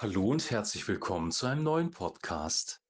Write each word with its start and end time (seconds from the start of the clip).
Hallo 0.00 0.28
und 0.28 0.48
herzlich 0.52 0.86
willkommen 0.86 1.32
zu 1.32 1.46
einem 1.46 1.64
neuen 1.64 1.90
Podcast. 1.90 2.80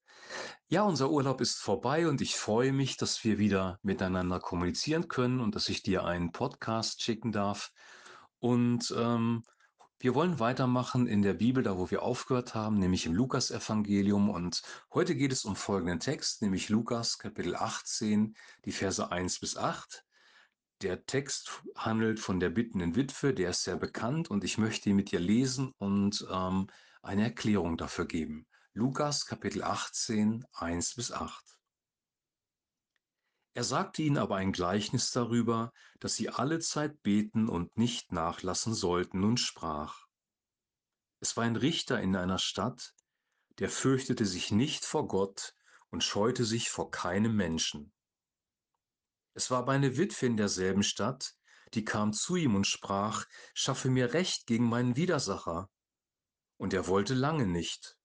Ja, 0.68 0.82
unser 0.82 1.10
Urlaub 1.10 1.40
ist 1.40 1.56
vorbei 1.56 2.06
und 2.06 2.20
ich 2.20 2.36
freue 2.36 2.70
mich, 2.70 2.98
dass 2.98 3.24
wir 3.24 3.38
wieder 3.38 3.78
miteinander 3.80 4.40
kommunizieren 4.40 5.08
können 5.08 5.40
und 5.40 5.54
dass 5.54 5.70
ich 5.70 5.82
dir 5.82 6.04
einen 6.04 6.32
Podcast 6.32 7.00
schicken 7.00 7.32
darf. 7.32 7.72
Und 8.40 8.94
ähm, 8.94 9.42
wir 9.98 10.14
wollen 10.14 10.38
weitermachen 10.38 11.06
in 11.06 11.22
der 11.22 11.32
Bibel, 11.32 11.62
da 11.62 11.78
wo 11.78 11.90
wir 11.90 12.02
aufgehört 12.02 12.54
haben, 12.54 12.78
nämlich 12.78 13.06
im 13.06 13.14
Lukas-Evangelium. 13.14 14.28
Und 14.28 14.60
heute 14.92 15.14
geht 15.14 15.32
es 15.32 15.46
um 15.46 15.56
folgenden 15.56 16.00
Text, 16.00 16.42
nämlich 16.42 16.68
Lukas 16.68 17.16
Kapitel 17.16 17.56
18, 17.56 18.36
die 18.66 18.72
Verse 18.72 19.10
1 19.10 19.40
bis 19.40 19.56
8. 19.56 20.04
Der 20.82 21.06
Text 21.06 21.62
handelt 21.74 22.20
von 22.20 22.38
der 22.38 22.50
bittenden 22.50 22.96
Witwe, 22.96 23.32
der 23.32 23.48
ist 23.48 23.64
sehr 23.64 23.78
bekannt 23.78 24.30
und 24.30 24.44
ich 24.44 24.58
möchte 24.58 24.90
ihn 24.90 24.96
mit 24.96 25.10
dir 25.10 25.20
lesen 25.20 25.72
und 25.78 26.26
ähm, 26.30 26.66
eine 27.02 27.24
Erklärung 27.24 27.76
dafür 27.76 28.06
geben. 28.06 28.46
Lukas 28.72 29.26
Kapitel 29.26 29.62
18, 29.62 30.44
1 30.52 30.94
bis 30.94 31.12
8. 31.12 31.44
Er 33.54 33.64
sagte 33.64 34.02
ihnen 34.02 34.18
aber 34.18 34.36
ein 34.36 34.52
Gleichnis 34.52 35.10
darüber, 35.10 35.72
dass 35.98 36.14
sie 36.14 36.28
alle 36.28 36.60
Zeit 36.60 37.02
beten 37.02 37.48
und 37.48 37.76
nicht 37.76 38.12
nachlassen 38.12 38.72
sollten 38.72 39.24
und 39.24 39.38
sprach. 39.38 40.06
Es 41.20 41.36
war 41.36 41.44
ein 41.44 41.56
Richter 41.56 42.00
in 42.00 42.14
einer 42.14 42.38
Stadt, 42.38 42.94
der 43.58 43.68
fürchtete 43.68 44.26
sich 44.26 44.52
nicht 44.52 44.84
vor 44.84 45.08
Gott 45.08 45.54
und 45.90 46.04
scheute 46.04 46.44
sich 46.44 46.70
vor 46.70 46.90
keinem 46.90 47.34
Menschen. 47.34 47.92
Es 49.34 49.50
war 49.50 49.58
aber 49.58 49.72
eine 49.72 49.96
Witwe 49.96 50.26
in 50.26 50.36
derselben 50.36 50.82
Stadt, 50.82 51.34
die 51.74 51.84
kam 51.84 52.12
zu 52.12 52.36
ihm 52.36 52.54
und 52.54 52.66
sprach, 52.66 53.26
schaffe 53.54 53.90
mir 53.90 54.12
Recht 54.12 54.46
gegen 54.46 54.68
meinen 54.68 54.96
Widersacher. 54.96 55.68
Und 56.58 56.74
er 56.74 56.86
wollte 56.86 57.14
lange 57.14 57.46
nicht. 57.46 57.96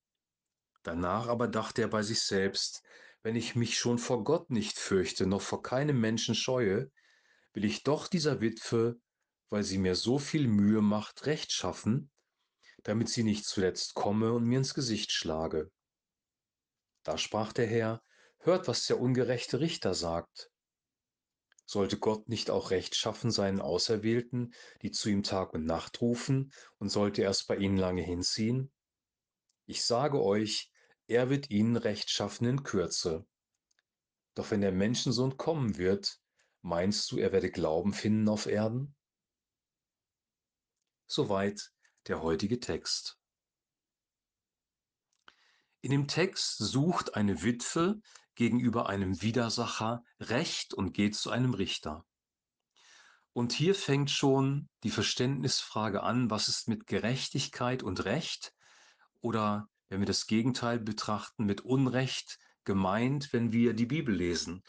Danach 0.84 1.28
aber 1.28 1.48
dachte 1.48 1.82
er 1.82 1.88
bei 1.90 2.04
sich 2.04 2.22
selbst, 2.22 2.84
wenn 3.22 3.36
ich 3.36 3.56
mich 3.56 3.78
schon 3.78 3.98
vor 3.98 4.24
Gott 4.24 4.50
nicht 4.50 4.78
fürchte, 4.78 5.26
noch 5.26 5.42
vor 5.42 5.62
keinem 5.62 6.00
Menschen 6.00 6.36
scheue, 6.36 6.92
will 7.54 7.66
ich 7.66 7.84
doch 7.84 8.08
dieser 8.08 8.42
Witwe, 8.42 9.00
weil 9.50 9.64
sie 9.64 9.78
mir 9.78 9.96
so 9.96 10.20
viel 10.20 10.48
Mühe 10.48 10.82
macht, 10.82 11.26
Recht 11.26 11.52
schaffen, 11.52 12.12
damit 12.84 13.10
sie 13.10 13.24
nicht 13.24 13.46
zuletzt 13.46 13.94
komme 13.94 14.34
und 14.34 14.46
mir 14.46 14.58
ins 14.58 14.74
Gesicht 14.74 15.12
schlage. 15.12 15.72
Da 17.04 17.18
sprach 17.18 17.54
der 17.54 17.68
Herr, 17.68 18.02
hört, 18.40 18.68
was 18.68 18.86
der 18.88 19.00
ungerechte 19.00 19.60
Richter 19.60 19.94
sagt. 19.94 20.52
Sollte 21.66 21.98
Gott 21.98 22.30
nicht 22.30 22.50
auch 22.50 22.72
Recht 22.72 22.96
schaffen 22.96 23.32
seinen 23.32 23.62
Auserwählten, 23.62 24.54
die 24.82 24.92
zu 24.92 25.10
ihm 25.10 25.24
Tag 25.24 25.54
und 25.54 25.66
Nacht 25.66 26.02
rufen, 26.02 26.52
und 26.78 26.90
sollte 26.90 27.24
er 27.24 27.30
es 27.30 27.46
bei 27.46 27.56
ihnen 27.56 27.78
lange 27.78 28.02
hinziehen? 28.02 28.72
Ich 29.66 29.86
sage 29.86 30.22
euch, 30.22 30.72
er 31.08 31.30
wird 31.30 31.50
ihnen 31.50 31.78
Recht 31.78 32.10
schaffen 32.10 32.46
in 32.48 32.64
Kürze. 32.64 33.26
Doch 34.36 34.52
wenn 34.52 34.62
der 34.62 34.72
Menschensohn 34.72 35.38
kommen 35.38 35.78
wird, 35.78 36.20
meinst 36.62 37.12
du, 37.12 37.18
er 37.18 37.32
werde 37.32 37.52
Glauben 37.52 37.94
finden 37.94 38.28
auf 38.28 38.46
Erden? 38.46 38.96
Soweit 41.08 41.72
der 42.08 42.22
heutige 42.22 42.60
Text. 42.60 43.18
In 45.82 45.92
dem 45.92 46.08
Text 46.08 46.58
sucht 46.58 47.16
eine 47.16 47.44
Witwe 47.44 48.02
gegenüber 48.36 48.90
einem 48.90 49.22
Widersacher 49.22 50.04
Recht 50.20 50.74
und 50.74 50.94
geht 50.94 51.16
zu 51.16 51.30
einem 51.30 51.54
Richter. 51.54 52.06
Und 53.34 53.52
hier 53.52 53.74
fängt 53.74 54.12
schon 54.12 54.70
die 54.84 54.92
Verständnisfrage 54.92 56.04
an, 56.04 56.30
was 56.30 56.48
ist 56.48 56.68
mit 56.68 56.86
Gerechtigkeit 56.86 57.82
und 57.82 58.06
Recht 58.06 58.54
oder 59.22 59.68
wenn 59.90 60.00
wir 60.00 60.06
das 60.06 60.28
Gegenteil 60.28 60.80
betrachten, 60.80 61.46
mit 61.46 61.62
Unrecht 61.62 62.40
gemeint, 62.64 63.34
wenn 63.34 63.52
wir 63.52 63.74
die 63.74 63.86
Bibel 63.86 64.14
lesen. 64.14 64.64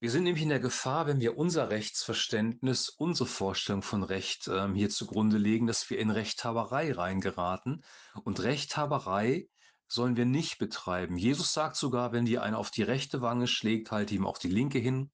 Wir 0.00 0.10
sind 0.10 0.24
nämlich 0.24 0.42
in 0.42 0.48
der 0.48 0.60
Gefahr, 0.60 1.06
wenn 1.06 1.20
wir 1.20 1.36
unser 1.36 1.68
Rechtsverständnis, 1.68 2.88
unsere 2.88 3.28
Vorstellung 3.28 3.82
von 3.82 4.02
Recht 4.02 4.48
ähm, 4.48 4.74
hier 4.74 4.88
zugrunde 4.88 5.36
legen, 5.36 5.66
dass 5.66 5.90
wir 5.90 5.98
in 5.98 6.10
Rechthaberei 6.10 6.92
reingeraten. 6.92 7.84
Und 8.24 8.40
Rechthaberei 8.42 9.48
sollen 9.90 10.16
wir 10.16 10.24
nicht 10.24 10.58
betreiben. 10.58 11.16
Jesus 11.16 11.52
sagt 11.52 11.74
sogar, 11.74 12.12
wenn 12.12 12.24
dir 12.24 12.44
einer 12.44 12.58
auf 12.58 12.70
die 12.70 12.84
rechte 12.84 13.22
Wange 13.22 13.48
schlägt, 13.48 13.90
halte 13.90 14.14
ihm 14.14 14.24
auch 14.24 14.38
die 14.38 14.48
linke 14.48 14.78
hin. 14.78 15.10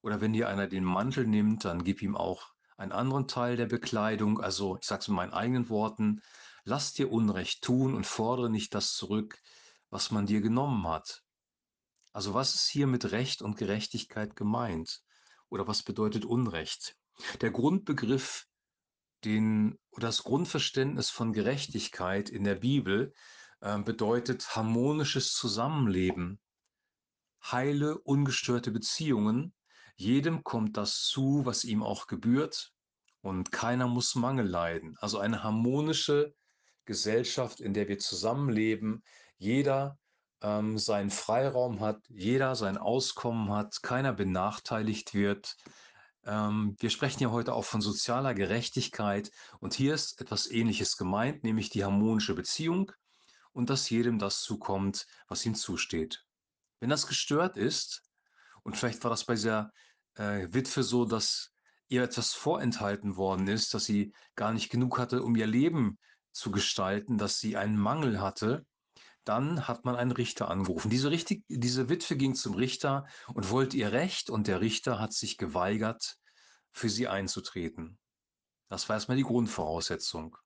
Oder 0.00 0.22
wenn 0.22 0.32
dir 0.32 0.48
einer 0.48 0.66
den 0.66 0.84
Mantel 0.84 1.26
nimmt, 1.26 1.66
dann 1.66 1.84
gib 1.84 2.00
ihm 2.00 2.16
auch 2.16 2.54
einen 2.78 2.92
anderen 2.92 3.28
Teil 3.28 3.56
der 3.56 3.66
Bekleidung. 3.66 4.40
Also 4.40 4.78
ich 4.80 4.86
sage 4.86 5.02
es 5.02 5.08
mit 5.08 5.16
meinen 5.16 5.34
eigenen 5.34 5.68
Worten, 5.68 6.22
lass 6.64 6.94
dir 6.94 7.12
Unrecht 7.12 7.62
tun 7.62 7.94
und 7.94 8.06
fordere 8.06 8.48
nicht 8.48 8.74
das 8.74 8.94
zurück, 8.94 9.38
was 9.90 10.10
man 10.10 10.24
dir 10.24 10.40
genommen 10.40 10.88
hat. 10.88 11.22
Also 12.12 12.32
was 12.32 12.54
ist 12.54 12.68
hier 12.68 12.86
mit 12.86 13.12
Recht 13.12 13.42
und 13.42 13.58
Gerechtigkeit 13.58 14.34
gemeint? 14.34 15.02
Oder 15.50 15.68
was 15.68 15.82
bedeutet 15.82 16.24
Unrecht? 16.24 16.96
Der 17.42 17.50
Grundbegriff, 17.50 18.46
den, 19.24 19.78
oder 19.90 20.06
das 20.06 20.22
Grundverständnis 20.22 21.10
von 21.10 21.34
Gerechtigkeit 21.34 22.30
in 22.30 22.44
der 22.44 22.54
Bibel 22.54 23.12
ähm, 23.62 23.84
bedeutet 23.84 24.54
harmonisches 24.54 25.32
Zusammenleben, 25.32 26.38
heile, 27.50 27.98
ungestörte 27.98 28.70
Beziehungen. 28.70 29.54
Jedem 29.96 30.44
kommt 30.44 30.76
das 30.76 31.04
zu, 31.04 31.42
was 31.44 31.64
ihm 31.64 31.82
auch 31.82 32.06
gebührt 32.06 32.72
und 33.22 33.50
keiner 33.52 33.88
muss 33.88 34.14
Mangel 34.14 34.46
leiden. 34.46 34.96
Also 35.00 35.18
eine 35.18 35.42
harmonische 35.42 36.34
Gesellschaft, 36.84 37.60
in 37.60 37.74
der 37.74 37.88
wir 37.88 37.98
zusammenleben, 37.98 39.02
jeder 39.38 39.98
ähm, 40.42 40.78
seinen 40.78 41.10
Freiraum 41.10 41.80
hat, 41.80 42.02
jeder 42.08 42.54
sein 42.54 42.78
Auskommen 42.78 43.50
hat, 43.50 43.82
keiner 43.82 44.12
benachteiligt 44.12 45.14
wird. 45.14 45.56
Ähm, 46.24 46.76
wir 46.78 46.90
sprechen 46.90 47.22
ja 47.22 47.30
heute 47.30 47.54
auch 47.54 47.64
von 47.64 47.80
sozialer 47.80 48.34
Gerechtigkeit 48.34 49.30
und 49.60 49.74
hier 49.74 49.94
ist 49.94 50.20
etwas 50.20 50.50
Ähnliches 50.50 50.96
gemeint, 50.96 51.42
nämlich 51.42 51.70
die 51.70 51.84
harmonische 51.84 52.34
Beziehung 52.34 52.92
und 53.56 53.70
dass 53.70 53.88
jedem 53.88 54.18
das 54.18 54.42
zukommt, 54.42 55.06
was 55.28 55.46
ihm 55.46 55.54
zusteht. 55.54 56.24
Wenn 56.78 56.90
das 56.90 57.06
gestört 57.06 57.56
ist, 57.56 58.02
und 58.62 58.76
vielleicht 58.76 59.02
war 59.02 59.10
das 59.10 59.24
bei 59.24 59.34
dieser 59.34 59.72
äh, 60.16 60.46
Witwe 60.50 60.82
so, 60.82 61.06
dass 61.06 61.52
ihr 61.88 62.02
etwas 62.02 62.34
vorenthalten 62.34 63.16
worden 63.16 63.48
ist, 63.48 63.72
dass 63.72 63.86
sie 63.86 64.12
gar 64.34 64.52
nicht 64.52 64.70
genug 64.70 64.98
hatte, 64.98 65.22
um 65.22 65.36
ihr 65.36 65.46
Leben 65.46 65.98
zu 66.32 66.50
gestalten, 66.50 67.16
dass 67.16 67.38
sie 67.38 67.56
einen 67.56 67.78
Mangel 67.78 68.20
hatte, 68.20 68.66
dann 69.24 69.66
hat 69.66 69.86
man 69.86 69.96
einen 69.96 70.12
Richter 70.12 70.50
angerufen. 70.50 70.90
Diese, 70.90 71.10
Richtig 71.10 71.42
diese 71.48 71.88
Witwe 71.88 72.16
ging 72.16 72.34
zum 72.34 72.54
Richter 72.54 73.06
und 73.32 73.50
wollte 73.50 73.78
ihr 73.78 73.90
Recht 73.90 74.28
und 74.28 74.48
der 74.48 74.60
Richter 74.60 74.98
hat 75.00 75.14
sich 75.14 75.38
geweigert, 75.38 76.18
für 76.72 76.90
sie 76.90 77.08
einzutreten. 77.08 77.98
Das 78.68 78.88
war 78.90 78.96
erstmal 78.96 79.16
die 79.16 79.22
Grundvoraussetzung. 79.22 80.36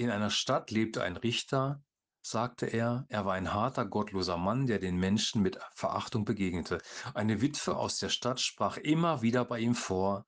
In 0.00 0.08
einer 0.08 0.30
Stadt 0.30 0.70
lebte 0.70 1.02
ein 1.02 1.18
Richter, 1.18 1.84
sagte 2.22 2.64
er, 2.64 3.04
er 3.10 3.26
war 3.26 3.34
ein 3.34 3.52
harter, 3.52 3.84
gottloser 3.84 4.38
Mann, 4.38 4.66
der 4.66 4.78
den 4.78 4.96
Menschen 4.96 5.42
mit 5.42 5.58
Verachtung 5.74 6.24
begegnete. 6.24 6.78
Eine 7.12 7.42
Witwe 7.42 7.76
aus 7.76 7.98
der 7.98 8.08
Stadt 8.08 8.40
sprach 8.40 8.78
immer 8.78 9.20
wieder 9.20 9.44
bei 9.44 9.58
ihm 9.58 9.74
vor 9.74 10.24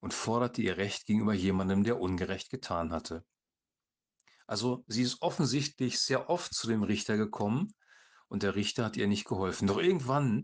und 0.00 0.12
forderte 0.12 0.60
ihr 0.60 0.76
Recht 0.76 1.06
gegenüber 1.06 1.34
jemandem, 1.34 1.84
der 1.84 2.00
Ungerecht 2.00 2.50
getan 2.50 2.90
hatte. 2.90 3.24
Also 4.48 4.82
sie 4.88 5.02
ist 5.02 5.22
offensichtlich 5.22 6.00
sehr 6.00 6.28
oft 6.28 6.52
zu 6.52 6.66
dem 6.66 6.82
Richter 6.82 7.16
gekommen 7.16 7.72
und 8.26 8.42
der 8.42 8.56
Richter 8.56 8.86
hat 8.86 8.96
ihr 8.96 9.06
nicht 9.06 9.26
geholfen. 9.26 9.68
Doch 9.68 9.78
irgendwann 9.78 10.42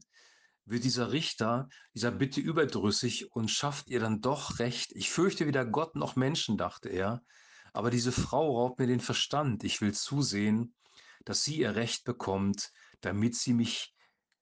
wird 0.67 0.85
dieser 0.85 1.11
Richter 1.11 1.69
dieser 1.97 2.13
Bitte 2.13 2.41
überdrüssig 2.41 3.33
und 3.33 3.51
schafft 3.51 3.89
ihr 3.89 3.99
dann 3.99 4.21
doch 4.21 4.61
Recht. 4.61 4.93
Ich 4.93 5.11
fürchte 5.11 5.49
weder 5.49 5.67
Gott 5.67 5.97
noch 5.97 6.15
Menschen, 6.15 6.57
dachte 6.57 6.91
er, 6.91 7.25
aber 7.73 7.91
diese 7.91 8.13
Frau 8.13 8.59
raubt 8.59 8.79
mir 8.79 8.87
den 8.87 9.01
Verstand. 9.01 9.65
Ich 9.65 9.81
will 9.81 9.95
zusehen, 9.95 10.75
dass 11.25 11.45
sie 11.45 11.59
ihr 11.59 11.75
Recht 11.75 12.05
bekommt, 12.05 12.71
damit 13.01 13.35
sie 13.37 13.55
mich 13.55 13.95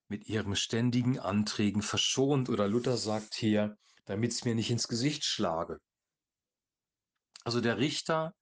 mit 0.08 0.26
ihrem 0.28 0.54
ständigen 0.54 1.18
Anträgen 1.18 1.82
verschont. 1.82 2.48
Oder 2.48 2.68
Luther 2.68 2.96
sagt 2.96 3.34
hier, 3.34 3.76
damit 4.04 4.32
es 4.32 4.44
mir 4.44 4.54
nicht 4.54 4.70
ins 4.70 4.88
Gesicht 4.88 5.24
schlage. 5.24 5.80
Also 7.44 7.60
der 7.60 7.78
Richter 7.78 8.34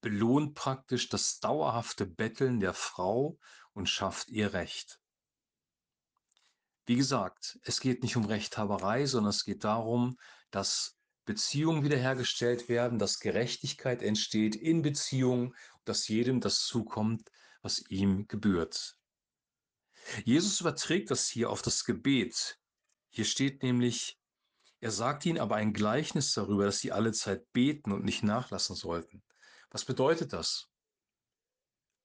belohnt 0.00 0.54
praktisch 0.54 1.08
das 1.08 1.38
dauerhafte 1.38 2.06
Betteln 2.06 2.60
der 2.60 2.74
Frau 2.74 3.38
und 3.72 3.88
schafft 3.88 4.28
ihr 4.28 4.52
Recht. 4.52 5.00
Wie 6.86 6.94
gesagt, 6.94 7.58
es 7.62 7.80
geht 7.80 8.02
nicht 8.04 8.16
um 8.16 8.24
Rechthaberei, 8.24 9.06
sondern 9.06 9.30
es 9.30 9.44
geht 9.44 9.64
darum, 9.64 10.18
dass 10.50 10.95
Beziehungen 11.26 11.82
wiederhergestellt 11.82 12.68
werden, 12.68 12.98
dass 12.98 13.18
Gerechtigkeit 13.18 14.00
entsteht 14.00 14.56
in 14.56 14.80
Beziehungen, 14.80 15.54
dass 15.84 16.08
jedem 16.08 16.40
das 16.40 16.60
zukommt, 16.60 17.30
was 17.62 17.84
ihm 17.90 18.26
gebührt. 18.28 18.96
Jesus 20.24 20.60
überträgt 20.60 21.10
das 21.10 21.28
hier 21.28 21.50
auf 21.50 21.62
das 21.62 21.84
Gebet. 21.84 22.58
Hier 23.10 23.24
steht 23.24 23.62
nämlich, 23.62 24.18
Er 24.80 24.92
sagte 24.92 25.28
ihnen 25.28 25.38
aber 25.38 25.56
ein 25.56 25.72
Gleichnis 25.72 26.32
darüber, 26.32 26.64
dass 26.64 26.78
sie 26.78 26.92
alle 26.92 27.12
Zeit 27.12 27.52
beten 27.52 27.90
und 27.92 28.04
nicht 28.04 28.22
nachlassen 28.22 28.76
sollten. 28.76 29.24
Was 29.70 29.84
bedeutet 29.84 30.32
das? 30.32 30.70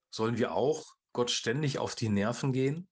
Sollen 0.10 0.38
wir 0.38 0.54
auch 0.54 0.96
Gott 1.14 1.30
ständig 1.30 1.78
auf 1.78 1.94
die 1.96 2.10
Nerven 2.10 2.54
gehen? 2.54 2.90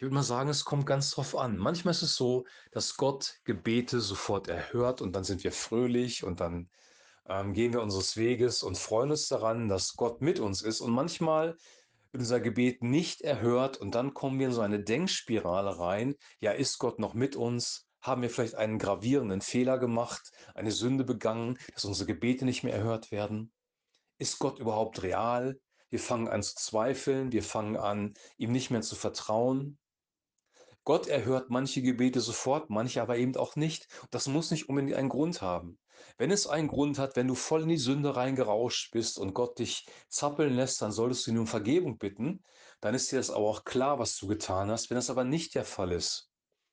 Ich 0.00 0.02
würde 0.02 0.14
mal 0.14 0.22
sagen, 0.22 0.48
es 0.48 0.64
kommt 0.64 0.86
ganz 0.86 1.10
drauf 1.10 1.36
an. 1.36 1.58
Manchmal 1.58 1.90
ist 1.92 2.00
es 2.00 2.16
so, 2.16 2.46
dass 2.72 2.96
Gott 2.96 3.38
Gebete 3.44 4.00
sofort 4.00 4.48
erhört 4.48 5.02
und 5.02 5.14
dann 5.14 5.24
sind 5.24 5.44
wir 5.44 5.52
fröhlich 5.52 6.24
und 6.24 6.40
dann 6.40 6.70
ähm, 7.28 7.52
gehen 7.52 7.74
wir 7.74 7.82
unseres 7.82 8.16
Weges 8.16 8.62
und 8.62 8.78
freuen 8.78 9.10
uns 9.10 9.28
daran, 9.28 9.68
dass 9.68 9.96
Gott 9.96 10.22
mit 10.22 10.40
uns 10.40 10.62
ist. 10.62 10.80
Und 10.80 10.92
manchmal 10.92 11.48
wird 12.12 12.22
unser 12.22 12.40
Gebet 12.40 12.82
nicht 12.82 13.20
erhört 13.20 13.76
und 13.76 13.94
dann 13.94 14.14
kommen 14.14 14.38
wir 14.38 14.46
in 14.46 14.54
so 14.54 14.62
eine 14.62 14.82
Denkspirale 14.82 15.78
rein. 15.78 16.14
Ja, 16.38 16.52
ist 16.52 16.78
Gott 16.78 16.98
noch 16.98 17.12
mit 17.12 17.36
uns? 17.36 17.86
Haben 18.00 18.22
wir 18.22 18.30
vielleicht 18.30 18.54
einen 18.54 18.78
gravierenden 18.78 19.42
Fehler 19.42 19.76
gemacht, 19.76 20.32
eine 20.54 20.72
Sünde 20.72 21.04
begangen, 21.04 21.58
dass 21.74 21.84
unsere 21.84 22.06
Gebete 22.06 22.46
nicht 22.46 22.64
mehr 22.64 22.74
erhört 22.74 23.12
werden? 23.12 23.52
Ist 24.16 24.38
Gott 24.38 24.60
überhaupt 24.60 25.02
real? 25.02 25.60
Wir 25.90 25.98
fangen 25.98 26.28
an 26.28 26.42
zu 26.42 26.54
zweifeln, 26.54 27.32
wir 27.32 27.42
fangen 27.42 27.76
an, 27.76 28.14
ihm 28.38 28.52
nicht 28.52 28.70
mehr 28.70 28.80
zu 28.80 28.96
vertrauen. 28.96 29.76
Gott 30.84 31.06
erhört 31.06 31.50
manche 31.50 31.82
Gebete 31.82 32.20
sofort, 32.20 32.70
manche 32.70 33.02
aber 33.02 33.16
eben 33.18 33.36
auch 33.36 33.56
nicht. 33.56 33.86
Das 34.10 34.26
muss 34.28 34.50
nicht 34.50 34.68
unbedingt 34.68 34.94
einen 34.94 35.08
Grund 35.08 35.42
haben. 35.42 35.78
Wenn 36.16 36.30
es 36.30 36.46
einen 36.46 36.68
Grund 36.68 36.98
hat, 36.98 37.16
wenn 37.16 37.28
du 37.28 37.34
voll 37.34 37.62
in 37.62 37.68
die 37.68 37.76
Sünde 37.76 38.16
reingerauscht 38.16 38.90
bist 38.90 39.18
und 39.18 39.34
Gott 39.34 39.58
dich 39.58 39.86
zappeln 40.08 40.54
lässt, 40.54 40.80
dann 40.80 40.92
solltest 40.92 41.26
du 41.26 41.32
ihn 41.32 41.38
um 41.38 41.46
Vergebung 41.46 41.98
bitten. 41.98 42.42
Dann 42.80 42.94
ist 42.94 43.12
dir 43.12 43.16
das 43.16 43.30
aber 43.30 43.46
auch 43.46 43.64
klar, 43.64 43.98
was 43.98 44.16
du 44.16 44.26
getan 44.26 44.70
hast. 44.70 44.88
Wenn 44.88 44.96
das 44.96 45.10
aber 45.10 45.24
nicht 45.24 45.54
der 45.54 45.64
Fall 45.64 45.92
ist 45.92 46.30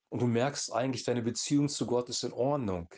und 0.09 0.21
du 0.21 0.27
merkst 0.27 0.71
eigentlich, 0.71 1.03
deine 1.03 1.21
Beziehung 1.21 1.67
zu 1.67 1.85
Gott 1.85 2.09
ist 2.09 2.23
in 2.23 2.31
Ordnung, 2.31 2.89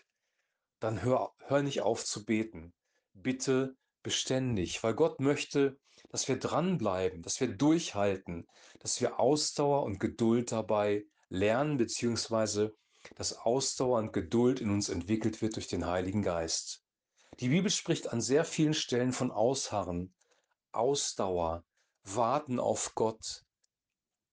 dann 0.79 1.01
hör, 1.01 1.33
hör 1.39 1.63
nicht 1.63 1.81
auf 1.81 2.05
zu 2.05 2.23
beten. 2.23 2.73
Bitte 3.13 3.75
beständig, 4.03 4.83
weil 4.83 4.93
Gott 4.93 5.19
möchte, 5.19 5.77
dass 6.09 6.27
wir 6.27 6.37
dranbleiben, 6.39 7.21
dass 7.21 7.39
wir 7.39 7.47
durchhalten, 7.47 8.47
dass 8.79 8.99
wir 9.01 9.19
Ausdauer 9.19 9.83
und 9.83 9.99
Geduld 9.99 10.51
dabei 10.51 11.05
lernen, 11.29 11.77
beziehungsweise 11.77 12.75
dass 13.15 13.37
Ausdauer 13.37 13.99
und 13.99 14.13
Geduld 14.13 14.61
in 14.61 14.71
uns 14.71 14.89
entwickelt 14.89 15.41
wird 15.41 15.55
durch 15.55 15.67
den 15.67 15.85
Heiligen 15.85 16.21
Geist. 16.21 16.83
Die 17.39 17.49
Bibel 17.49 17.71
spricht 17.71 18.11
an 18.11 18.21
sehr 18.21 18.43
vielen 18.43 18.73
Stellen 18.73 19.13
von 19.13 19.31
Ausharren, 19.31 20.13
Ausdauer, 20.71 21.63
Warten 22.03 22.59
auf 22.59 22.93
Gott, 22.95 23.43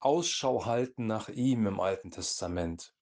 Ausschau 0.00 0.66
halten 0.66 1.06
nach 1.06 1.28
ihm 1.28 1.66
im 1.66 1.80
Alten 1.80 2.10
Testament. 2.10 2.94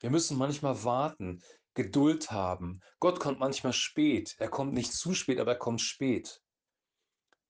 Wir 0.00 0.10
müssen 0.10 0.38
manchmal 0.38 0.84
warten, 0.84 1.42
Geduld 1.82 2.30
haben. 2.30 2.82
Gott 2.98 3.20
kommt 3.20 3.40
manchmal 3.40 3.72
spät. 3.72 4.36
Er 4.38 4.50
kommt 4.50 4.74
nicht 4.74 4.92
zu 4.92 5.14
spät, 5.14 5.40
aber 5.40 5.52
er 5.52 5.58
kommt 5.58 5.80
spät. 5.80 6.42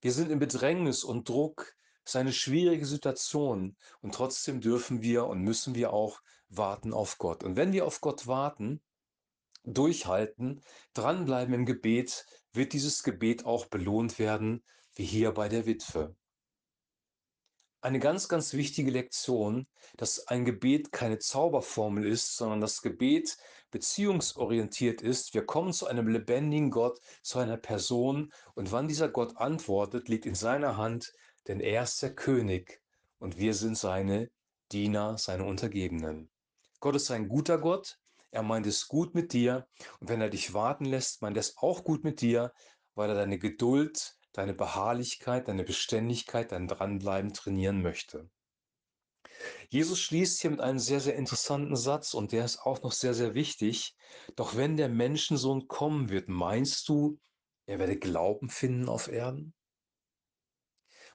Wir 0.01 0.13
sind 0.13 0.31
in 0.31 0.39
Bedrängnis 0.39 1.03
und 1.03 1.29
Druck. 1.29 1.75
Es 2.05 2.13
ist 2.13 2.17
eine 2.17 2.33
schwierige 2.33 2.87
Situation 2.87 3.77
und 4.01 4.15
trotzdem 4.15 4.61
dürfen 4.61 5.03
wir 5.03 5.27
und 5.27 5.41
müssen 5.41 5.75
wir 5.75 5.93
auch 5.93 6.21
warten 6.49 6.93
auf 6.93 7.19
Gott. 7.19 7.43
Und 7.43 7.57
wenn 7.57 7.73
wir 7.73 7.85
auf 7.85 8.01
Gott 8.01 8.29
warten, 8.29 8.81
durchhalten, 9.65 10.63
dranbleiben 10.95 11.53
im 11.53 11.67
Gebet, 11.67 12.25
wird 12.53 12.73
dieses 12.73 13.03
Gebet 13.03 13.45
auch 13.45 13.67
belohnt 13.67 14.21
werden, 14.21 14.63
wie 14.95 15.05
hier 15.05 15.33
bei 15.33 15.49
der 15.49 15.67
Witwe 15.67 16.15
eine 17.81 17.99
ganz, 17.99 18.29
ganz 18.29 18.53
wichtige 18.53 18.91
Lektion, 18.91 19.67
dass 19.97 20.27
ein 20.29 20.45
Gebet 20.45 20.93
keine 20.93 21.19
Zauberformel 21.19 22.07
ist, 22.07 22.37
sondern 22.37 22.61
das 22.61 22.83
Gebet 22.83 23.39
beziehungsorientiert 23.71 25.03
ist. 25.03 25.35
Wir 25.35 25.47
kommen 25.47 25.73
zu 25.73 25.87
einem 25.87 26.09
lebendigen 26.09 26.71
Gott, 26.71 27.01
zu 27.23 27.39
einer 27.39 27.57
Person 27.57 28.33
und 28.55 28.73
wann 28.73 28.89
dieser 28.89 29.09
Gott 29.09 29.37
antwortet, 29.37 30.09
liegt 30.09 30.27
in 30.27 30.35
seiner 30.35 30.77
Hand, 30.77 31.13
denn 31.49 31.61
er 31.61 31.85
ist 31.85 32.03
der 32.03 32.15
König 32.15 32.81
und 33.19 33.39
wir 33.39 33.55
sind 33.55 33.79
seine 33.79 34.31
Diener, 34.73 35.17
seine 35.19 35.45
Untergebenen. 35.45 36.31
Gott 36.81 36.97
ist 36.97 37.11
ein 37.11 37.29
guter 37.29 37.59
Gott, 37.59 37.99
er 38.31 38.43
meint 38.43 38.67
es 38.67 38.89
gut 38.89 39.15
mit 39.15 39.33
dir 39.33 39.67
und 40.01 40.09
wenn 40.09 40.21
er 40.21 40.31
dich 40.31 40.55
warten 40.55 40.85
lässt, 40.85 41.23
meint 41.23 41.37
er 41.37 41.41
es 41.41 41.57
auch 41.59 41.85
gut 41.85 42.05
mit 42.05 42.21
dir, 42.21 42.53
weil 42.95 43.11
er 43.11 43.17
deine 43.17 43.39
Geduld, 43.39 44.17
deine 44.33 44.55
Beharrlichkeit, 44.55 45.49
deine 45.49 45.65
Beständigkeit, 45.65 46.53
dein 46.53 46.69
Dranbleiben 46.69 47.33
trainieren 47.33 47.83
möchte. 47.83 48.29
Jesus 49.69 50.01
schließt 50.01 50.41
hier 50.41 50.51
mit 50.51 50.61
einem 50.61 50.79
sehr, 50.79 51.01
sehr 51.01 51.17
interessanten 51.17 51.77
Satz 51.77 52.15
und 52.15 52.33
der 52.33 52.45
ist 52.45 52.61
auch 52.61 52.83
noch 52.83 52.93
sehr, 52.93 53.15
sehr 53.15 53.35
wichtig. 53.35 53.97
Doch 54.37 54.57
wenn 54.57 54.77
der 54.77 54.89
Menschensohn 54.89 55.69
kommen 55.69 56.11
wird, 56.11 56.29
meinst 56.29 56.89
du, 56.89 57.19
er 57.67 57.79
werde 57.79 57.97
Glauben 57.97 58.49
finden 58.51 58.89
auf 58.89 59.09
Erden? 59.09 59.55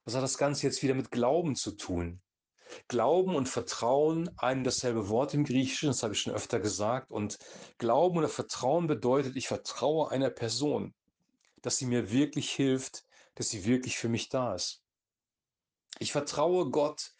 Was 0.04 0.14
hat 0.14 0.22
das 0.22 0.38
Ganze 0.38 0.66
jetzt 0.66 0.82
wieder 0.82 0.94
mit 0.94 1.10
Glauben 1.10 1.56
zu 1.56 1.72
tun? 1.72 2.22
Glauben 2.88 3.34
und 3.36 3.48
Vertrauen, 3.48 4.30
ein 4.38 4.64
dasselbe 4.64 5.08
Wort 5.08 5.34
im 5.34 5.44
Griechischen, 5.44 5.88
das 5.88 6.02
habe 6.02 6.14
ich 6.14 6.20
schon 6.20 6.32
öfter 6.32 6.58
gesagt. 6.58 7.10
Und 7.10 7.38
Glauben 7.78 8.18
oder 8.18 8.28
Vertrauen 8.28 8.86
bedeutet, 8.86 9.36
ich 9.36 9.48
vertraue 9.48 10.10
einer 10.10 10.30
Person, 10.30 10.94
dass 11.62 11.76
sie 11.76 11.86
mir 11.86 12.10
wirklich 12.10 12.50
hilft, 12.50 13.05
dass 13.36 13.48
sie 13.50 13.64
wirklich 13.64 13.96
für 13.96 14.08
mich 14.08 14.28
da 14.28 14.54
ist. 14.54 14.82
Ich 15.98 16.10
vertraue 16.12 16.70
Gott, 16.70 17.12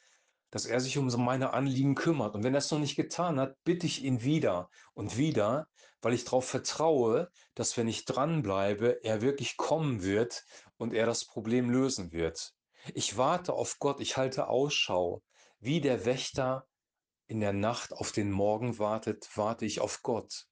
dass 0.51 0.67
er 0.67 0.81
sich 0.81 0.99
um 0.99 1.07
meine 1.25 1.53
Anliegen 1.53 1.95
kümmert. 1.95 2.35
Und 2.35 2.43
wenn 2.43 2.55
er 2.55 2.59
es 2.59 2.71
noch 2.71 2.79
nicht 2.79 2.97
getan 2.97 3.39
hat, 3.39 3.57
bitte 3.65 3.87
ich 3.87 4.03
ihn 4.03 4.23
wieder 4.23 4.71
und 4.95 5.17
wieder, 5.17 5.69
weil 6.01 6.15
ich 6.15 6.25
darauf 6.25 6.49
vertraue, 6.49 7.31
dass 7.55 7.77
wenn 7.77 7.89
ich 7.89 8.05
dranbleibe, 8.05 9.05
er 9.05 9.23
wirklich 9.23 9.57
kommen 9.57 10.03
wird 10.03 10.45
und 10.77 10.93
er 10.95 11.07
das 11.07 11.25
Problem 11.25 11.71
lösen 11.71 12.13
wird. 12.13 12.55
Ich 12.95 13.17
warte 13.17 13.53
auf 13.53 13.79
Gott, 13.79 14.01
ich 14.01 14.17
halte 14.17 14.49
Ausschau. 14.49 15.23
Wie 15.59 15.81
der 15.81 16.05
Wächter 16.05 16.67
in 17.27 17.41
der 17.41 17.53
Nacht 17.53 17.93
auf 17.93 18.13
den 18.13 18.31
Morgen 18.31 18.79
wartet, 18.79 19.29
warte 19.35 19.65
ich 19.65 19.81
auf 19.81 20.03
Gott. 20.03 20.47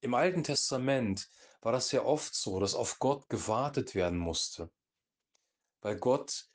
Im 0.00 0.14
Alten 0.14 0.44
Testament 0.44 1.28
war 1.60 1.72
das 1.72 1.90
ja 1.90 2.04
oft 2.04 2.34
so, 2.34 2.60
dass 2.60 2.74
auf 2.74 2.98
Gott 2.98 3.28
gewartet 3.28 3.94
werden 3.94 4.18
musste, 4.18 4.70
weil 5.80 5.96
Gott 5.96 6.46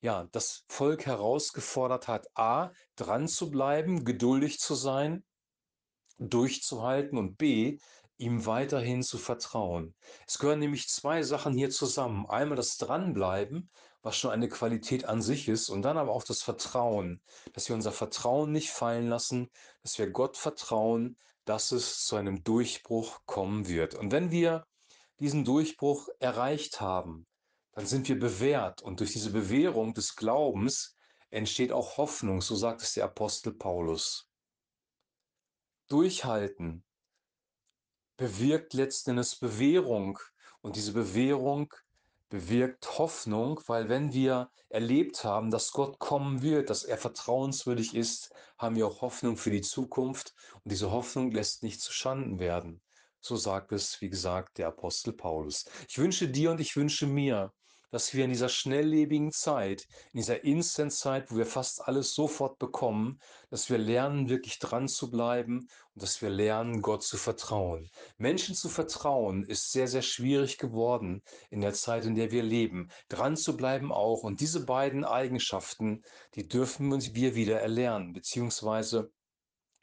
ja 0.00 0.28
das 0.32 0.64
Volk 0.68 1.06
herausgefordert 1.06 2.08
hat, 2.08 2.28
a 2.36 2.72
dran 2.96 3.28
zu 3.28 3.50
bleiben, 3.50 4.04
geduldig 4.04 4.60
zu 4.60 4.74
sein, 4.74 5.24
durchzuhalten 6.18 7.18
und 7.18 7.36
b 7.36 7.78
ihm 8.18 8.44
weiterhin 8.44 9.02
zu 9.02 9.16
vertrauen. 9.18 9.94
Es 10.26 10.38
gehören 10.38 10.58
nämlich 10.58 10.88
zwei 10.88 11.22
Sachen 11.22 11.54
hier 11.54 11.70
zusammen. 11.70 12.26
Einmal 12.26 12.56
das 12.56 12.76
Dranbleiben, 12.76 13.70
was 14.02 14.16
schon 14.16 14.30
eine 14.30 14.48
Qualität 14.48 15.06
an 15.06 15.22
sich 15.22 15.48
ist, 15.48 15.70
und 15.70 15.82
dann 15.82 15.96
aber 15.96 16.12
auch 16.12 16.24
das 16.24 16.42
Vertrauen, 16.42 17.22
dass 17.54 17.68
wir 17.68 17.74
unser 17.74 17.92
Vertrauen 17.92 18.52
nicht 18.52 18.70
fallen 18.70 19.08
lassen, 19.08 19.50
dass 19.82 19.98
wir 19.98 20.10
Gott 20.10 20.36
vertrauen, 20.36 21.16
dass 21.44 21.72
es 21.72 22.04
zu 22.04 22.16
einem 22.16 22.42
Durchbruch 22.44 23.20
kommen 23.26 23.68
wird. 23.68 23.94
Und 23.94 24.12
wenn 24.12 24.30
wir 24.30 24.66
diesen 25.18 25.44
Durchbruch 25.44 26.08
erreicht 26.18 26.80
haben, 26.80 27.26
dann 27.72 27.86
sind 27.86 28.08
wir 28.08 28.18
bewährt 28.18 28.82
und 28.82 29.00
durch 29.00 29.12
diese 29.12 29.30
Bewährung 29.30 29.94
des 29.94 30.16
Glaubens 30.16 30.96
entsteht 31.30 31.72
auch 31.72 31.96
Hoffnung, 31.96 32.40
so 32.40 32.56
sagt 32.56 32.82
es 32.82 32.94
der 32.94 33.04
Apostel 33.04 33.52
Paulus. 33.52 34.28
Durchhalten 35.88 36.84
bewirkt 38.16 38.74
letzten 38.74 39.10
Endes 39.10 39.36
Bewährung 39.36 40.18
und 40.60 40.76
diese 40.76 40.92
Bewährung 40.92 41.72
bewirkt 42.30 42.98
Hoffnung, 42.98 43.60
weil 43.66 43.88
wenn 43.88 44.12
wir 44.12 44.50
erlebt 44.70 45.24
haben, 45.24 45.50
dass 45.50 45.72
Gott 45.72 45.98
kommen 45.98 46.42
wird, 46.42 46.70
dass 46.70 46.84
er 46.84 46.96
vertrauenswürdig 46.96 47.94
ist, 47.94 48.32
haben 48.56 48.76
wir 48.76 48.86
auch 48.86 49.02
Hoffnung 49.02 49.36
für 49.36 49.50
die 49.50 49.60
Zukunft 49.60 50.34
und 50.64 50.72
diese 50.72 50.90
Hoffnung 50.90 51.30
lässt 51.32 51.62
nicht 51.62 51.80
zu 51.80 51.92
Schanden 51.92 52.38
werden. 52.38 52.80
So 53.20 53.36
sagt 53.36 53.72
es, 53.72 54.00
wie 54.00 54.08
gesagt, 54.08 54.56
der 54.58 54.68
Apostel 54.68 55.12
Paulus. 55.12 55.66
Ich 55.88 55.98
wünsche 55.98 56.28
dir 56.28 56.52
und 56.52 56.60
ich 56.60 56.76
wünsche 56.76 57.06
mir, 57.06 57.52
dass 57.90 58.14
wir 58.14 58.24
in 58.24 58.30
dieser 58.30 58.48
schnelllebigen 58.48 59.32
Zeit, 59.32 59.86
in 60.12 60.18
dieser 60.18 60.44
Instant-Zeit, 60.44 61.30
wo 61.30 61.36
wir 61.36 61.46
fast 61.46 61.86
alles 61.86 62.14
sofort 62.14 62.58
bekommen, 62.58 63.20
dass 63.50 63.68
wir 63.70 63.78
lernen, 63.78 64.28
wirklich 64.28 64.58
dran 64.58 64.88
zu 64.88 65.10
bleiben 65.10 65.68
und 65.94 66.02
dass 66.02 66.22
wir 66.22 66.30
lernen, 66.30 66.82
Gott 66.82 67.02
zu 67.02 67.16
vertrauen. 67.16 67.90
Menschen 68.18 68.54
zu 68.54 68.68
vertrauen 68.68 69.44
ist 69.44 69.72
sehr, 69.72 69.88
sehr 69.88 70.02
schwierig 70.02 70.58
geworden 70.58 71.22
in 71.50 71.60
der 71.60 71.74
Zeit, 71.74 72.04
in 72.04 72.14
der 72.14 72.30
wir 72.30 72.42
leben. 72.42 72.90
Dran 73.08 73.36
zu 73.36 73.56
bleiben 73.56 73.92
auch. 73.92 74.22
Und 74.22 74.40
diese 74.40 74.64
beiden 74.64 75.04
Eigenschaften, 75.04 76.02
die 76.34 76.46
dürfen 76.46 76.90
wir 76.90 77.34
wieder 77.34 77.60
erlernen, 77.60 78.12
beziehungsweise 78.12 79.10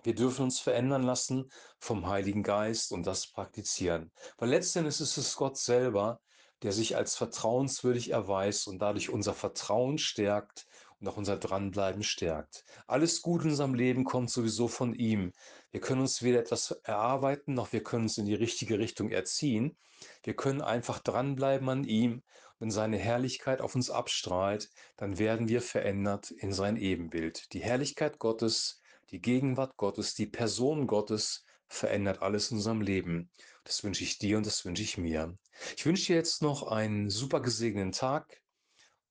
wir 0.03 0.15
dürfen 0.15 0.43
uns 0.43 0.59
verändern 0.59 1.03
lassen 1.03 1.51
vom 1.79 2.07
Heiligen 2.07 2.43
Geist 2.43 2.91
und 2.91 3.05
das 3.05 3.27
praktizieren. 3.27 4.11
Weil 4.37 4.49
letztendlich 4.49 5.01
ist 5.01 5.17
es 5.17 5.35
Gott 5.35 5.57
selber, 5.57 6.21
der 6.63 6.71
sich 6.71 6.95
als 6.95 7.15
vertrauenswürdig 7.15 8.11
erweist 8.11 8.67
und 8.67 8.79
dadurch 8.79 9.09
unser 9.09 9.33
Vertrauen 9.33 9.97
stärkt 9.97 10.65
und 10.99 11.07
auch 11.07 11.17
unser 11.17 11.37
Dranbleiben 11.37 12.03
stärkt. 12.03 12.65
Alles 12.87 13.21
Gute 13.21 13.45
in 13.45 13.51
unserem 13.51 13.73
Leben 13.73 14.03
kommt 14.03 14.31
sowieso 14.31 14.67
von 14.67 14.93
ihm. 14.93 15.33
Wir 15.71 15.79
können 15.79 16.01
uns 16.01 16.23
weder 16.23 16.39
etwas 16.39 16.71
erarbeiten, 16.83 17.53
noch 17.53 17.73
wir 17.73 17.83
können 17.83 18.03
uns 18.03 18.17
in 18.17 18.25
die 18.25 18.33
richtige 18.33 18.79
Richtung 18.79 19.09
erziehen. 19.09 19.77
Wir 20.23 20.35
können 20.35 20.61
einfach 20.61 20.99
dranbleiben 20.99 21.69
an 21.69 21.83
ihm. 21.83 22.23
Wenn 22.59 22.71
seine 22.71 22.97
Herrlichkeit 22.97 23.61
auf 23.61 23.75
uns 23.75 23.91
abstrahlt, 23.91 24.69
dann 24.95 25.19
werden 25.19 25.47
wir 25.47 25.61
verändert 25.61 26.31
in 26.31 26.51
sein 26.51 26.77
Ebenbild. 26.77 27.53
Die 27.53 27.59
Herrlichkeit 27.59 28.17
Gottes, 28.17 28.81
die 29.11 29.21
Gegenwart 29.21 29.77
Gottes, 29.77 30.15
die 30.15 30.25
Person 30.25 30.87
Gottes 30.87 31.45
verändert 31.67 32.21
alles 32.21 32.49
in 32.49 32.57
unserem 32.57 32.81
Leben. 32.81 33.29
Das 33.67 33.83
wünsche 33.83 34.05
ich 34.05 34.17
dir 34.17 34.37
und 34.37 34.45
das 34.45 34.63
wünsche 34.63 34.81
ich 34.81 34.97
mir. 34.97 35.37
Ich 35.75 35.85
wünsche 35.85 36.05
dir 36.07 36.15
jetzt 36.15 36.41
noch 36.41 36.63
einen 36.63 37.09
super 37.09 37.41
gesegneten 37.41 37.91
Tag 37.91 38.41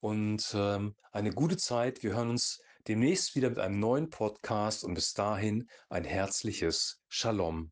und 0.00 0.50
ähm, 0.54 0.96
eine 1.12 1.30
gute 1.30 1.58
Zeit. 1.58 2.02
Wir 2.02 2.14
hören 2.14 2.30
uns 2.30 2.62
demnächst 2.88 3.34
wieder 3.34 3.50
mit 3.50 3.58
einem 3.58 3.78
neuen 3.78 4.08
Podcast 4.08 4.82
und 4.82 4.94
bis 4.94 5.12
dahin 5.12 5.68
ein 5.90 6.04
herzliches 6.04 7.02
Shalom. 7.06 7.70